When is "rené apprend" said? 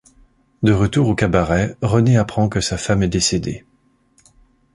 1.83-2.49